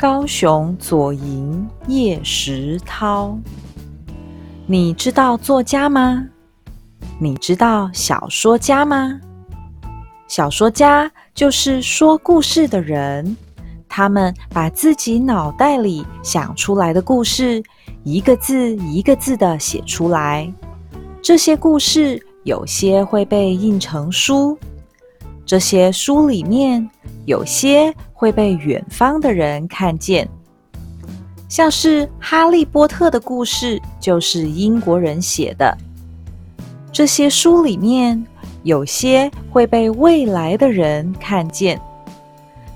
[0.00, 3.38] 高雄左营叶石涛。
[4.64, 6.26] 你知道作家吗？
[7.18, 9.20] 你知道小说家吗？
[10.26, 13.36] 小说家就是说故事的人，
[13.90, 17.62] 他们把自己脑袋里想出来的故事，
[18.02, 20.50] 一个字一个字的写出来。
[21.20, 24.58] 这些故事有些会被印成书，
[25.50, 26.88] 这些书里面
[27.24, 30.28] 有些会被远方的人看见。
[31.48, 35.76] 像是《哈利波特》的故事，就是英国人写的。
[36.92, 38.24] 这些书里面
[38.62, 41.80] 有些会被未来的人看见，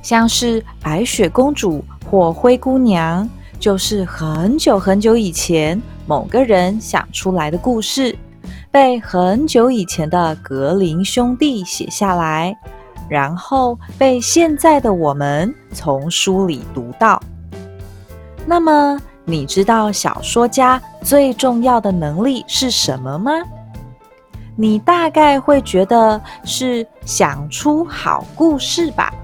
[0.02, 1.78] 像是《白雪公主》
[2.10, 3.24] 或《灰姑娘》，
[3.60, 8.18] 就是很久很久以前某个人想出来的故事，
[8.74, 12.52] 被很久以前的格林兄弟写下来，
[13.08, 17.22] 然后被现在的我们从书里读到。
[18.44, 23.30] 那么，你知道小说家最重要的能力是什么吗？
[24.56, 29.14] 你大概会觉得是想出好故事吧。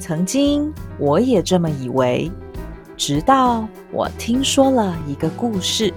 [0.00, 2.30] 曾经我也这么以为，
[2.94, 5.94] 直到我听说了一个故事。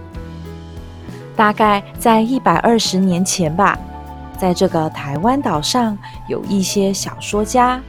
[1.35, 3.77] 大概在一百二十年前吧，
[4.37, 7.81] 在这个台湾岛上有一些小说家，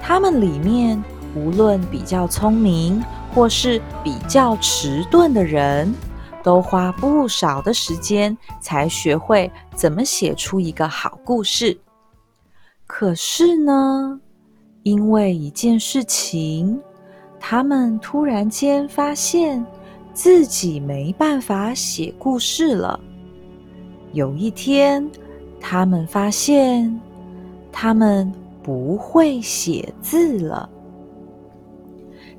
[0.00, 1.02] 他们里面
[1.34, 3.02] 无论比较聪明。
[3.32, 5.94] 或是比较迟钝的人，
[6.42, 11.78] 都花不少的时间才学会怎么写出一个好故事。
[12.88, 14.20] 可是呢，
[14.82, 16.80] 因为一件事情，
[17.38, 19.64] 他们突然间发现
[20.12, 22.98] 自己没办法写故事了。
[24.12, 25.08] 有一天，
[25.60, 27.00] 他们发现
[27.70, 30.68] 他们不会写字了。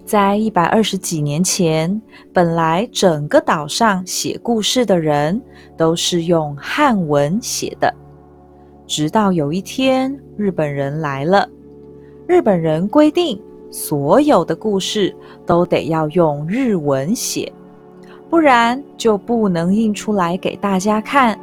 [0.03, 2.02] 在一百二十几年前，
[2.33, 5.41] 本来整个岛上写故事的人
[5.78, 7.94] 都是用汉文写的。
[8.85, 11.47] 直到有一天，日本人来了，
[12.28, 13.41] 日本人规定
[13.72, 15.16] 所有的故事
[15.46, 17.50] 都得要用日文写，
[18.31, 21.40] 不然就不能印出来给大家看，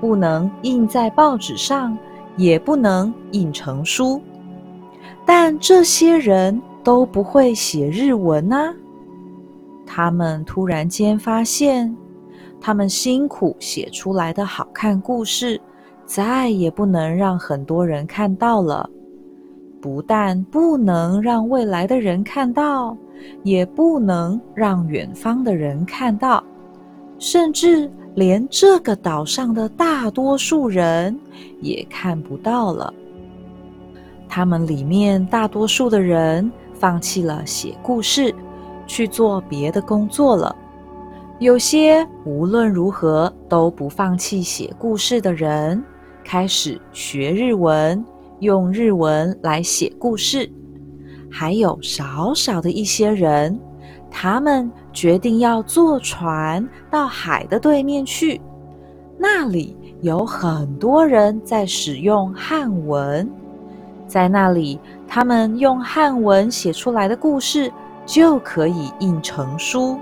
[0.00, 1.94] 不能印在报纸上，
[2.38, 4.18] 也不能印成书。
[5.26, 6.58] 但这些人。
[6.84, 8.72] 都不会写日文啊！
[9.84, 11.94] 他们突然间发现，
[12.58, 15.60] 他们辛苦写出来的好看故事，
[16.06, 18.88] 再也不能让很多人看到了。
[19.80, 22.96] 不但不能让未来的人看到，
[23.42, 26.42] 也不能让远方的人看到，
[27.18, 31.18] 甚至连这个岛上的大多数人
[31.60, 32.92] 也看不到了。
[34.28, 36.50] 他们里面大多数的人。
[36.80, 38.32] 放弃了写故事，
[38.86, 40.54] 去做别的工作了。
[41.40, 45.82] 有些无论如何都不放弃写故事的人，
[46.24, 48.04] 开始学日文，
[48.40, 50.50] 用日文来写故事。
[51.30, 53.60] 还有少少的一些人，
[54.10, 58.40] 他们决定要坐船到海的对面去，
[59.18, 63.30] 那里有很多人在使用汉文。
[64.06, 67.70] 在那里，他们用汉文写出来的故事
[68.06, 69.98] 就可以印成书。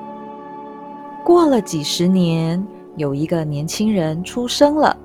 [1.25, 2.65] 过了几十年，
[2.95, 4.97] 有一个年轻人出生了，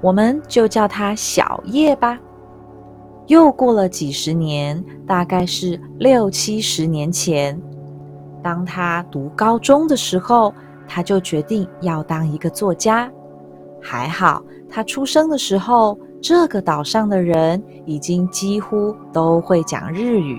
[0.00, 2.18] 我们就叫他小叶吧。
[3.30, 7.56] 又过了几十年，大概是六七十年前，
[8.42, 10.52] 当他读高中的时候，
[10.88, 13.08] 他就决定要当一个作家。
[13.80, 15.96] 还好，他出生的时候。
[16.22, 20.38] 这个岛上的人已经几乎都会讲日语。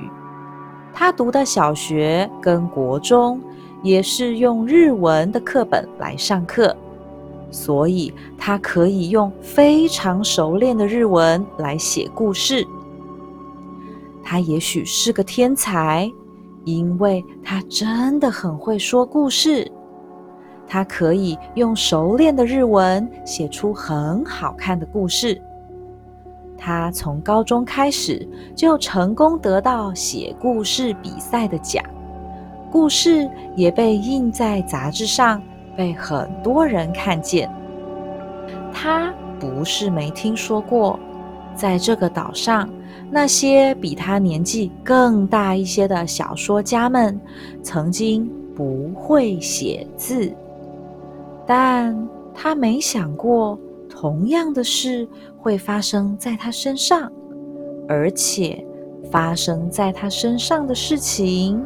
[0.93, 3.41] 他读的小学跟国中
[3.81, 6.77] 也是用日文的课本来上课，
[7.49, 12.63] 所以他可以用非常熟练的日文来写故事。
[14.31, 16.09] 他也许是个天才，
[16.63, 19.69] 因为他真的很会说故事。
[20.65, 25.41] 他可以用熟练的日文写出很好看的故事。
[26.57, 31.83] 他从高中开始就成功得到写故事比赛的奖，
[32.71, 35.43] 故事也被印在杂志上，
[35.75, 37.51] 被很多人看见。
[38.71, 40.97] 他不是没听说过，
[41.55, 42.69] 在这个岛上，
[43.09, 47.19] 那些比他年纪更大一些的小说家们
[47.61, 50.31] 曾经不会写字，
[51.45, 53.57] 但他没想过。
[53.93, 55.05] 同样的事
[55.37, 57.11] 会发生在他身上，
[57.89, 58.65] 而且
[59.11, 61.61] 发生在他身上的事情，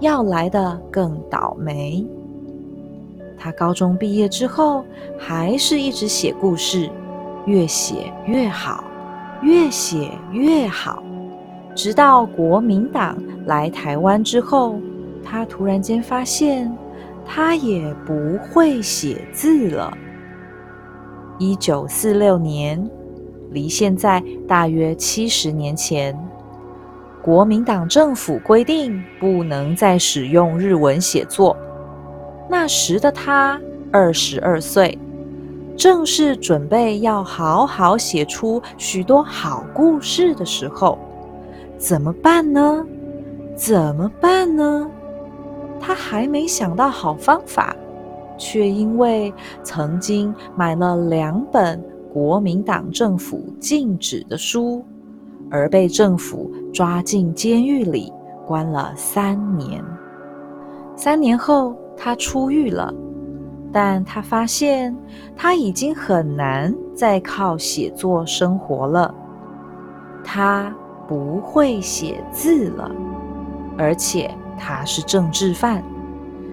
[0.00, 2.04] 要来的更倒霉。
[3.38, 4.84] 他高中毕业之后，
[5.16, 6.90] 还是一直写故事，
[7.46, 8.82] 越写越好，
[9.42, 11.02] 越写越好。
[11.74, 13.16] 直到国民党
[13.46, 14.78] 来台湾之后，
[15.24, 16.70] 他突然间发现，
[17.24, 19.96] 他也不会写字了。
[21.38, 22.90] 一九四六年，
[23.50, 26.14] 离现在大约七十年前，
[27.22, 31.56] 国民党政府规定不能再使用日文写作。
[32.48, 33.58] 那时的他
[33.92, 34.98] 二十二岁，
[35.80, 40.98] 正是准备要好好写出许多好故事的时候。
[41.78, 42.84] 怎么办呢？
[43.56, 44.90] 怎么办呢？
[45.80, 47.74] 他还没想到好方法。
[48.36, 49.32] 却因为
[49.62, 51.82] 曾经买了两本
[52.12, 54.84] 国民党政府禁止的书，
[55.50, 58.12] 而被政府抓进监狱里
[58.46, 59.82] 关了三年。
[60.94, 62.92] 三年后，他出狱了，
[63.72, 64.96] 但他发现
[65.36, 69.14] 他已经很难再靠写作生活了。
[70.24, 70.74] 他
[71.08, 72.90] 不会写字了，
[73.76, 75.82] 而且他是政治犯，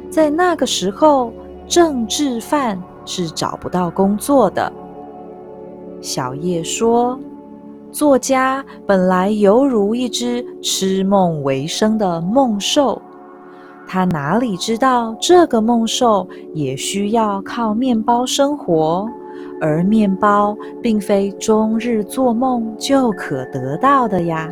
[0.10, 1.34] 在那个时候。
[1.70, 4.72] 政治犯是找不到工作的。
[6.00, 7.20] 小叶说
[7.92, 13.02] ：“作家本来犹如一只吃梦为生的梦兽，
[13.88, 19.08] 他哪里知道这个梦兽也需要靠面包生活，
[19.62, 24.52] 而面包并非终日做梦就可得到的呀。”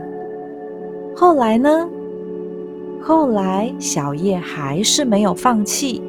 [1.15, 1.87] 后来呢？
[3.01, 6.01] 后来小叶还是没有放弃。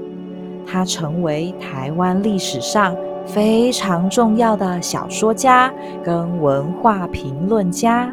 [0.65, 5.73] 他成为台湾历史上非常重要的小说家
[6.03, 8.13] 跟文化评论家。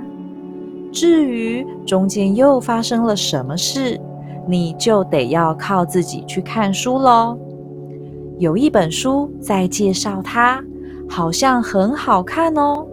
[0.91, 3.99] 至于中间又发生了什么事，
[4.47, 7.37] 你就得要靠自己去看书喽。
[8.37, 10.63] 有一本书在介绍它，
[11.09, 12.85] 好像很好看哦。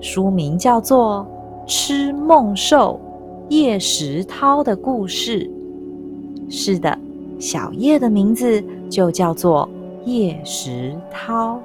[0.00, 1.26] 书名叫做
[1.70, 3.00] 《吃梦兽
[3.48, 5.50] 叶石涛的故事》。
[6.50, 6.98] 是的，
[7.38, 8.62] 小叶的名字。
[8.90, 9.70] 就叫做
[10.04, 11.60] 叶石涛。